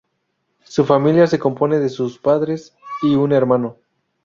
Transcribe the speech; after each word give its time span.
Su 0.63 0.83
familia 0.83 1.27
se 1.27 1.37
compone 1.37 1.77
de 1.77 1.87
sus 1.87 2.17
padres 2.17 2.75
y 3.03 3.13
un 3.13 3.33
hermano. 3.33 3.77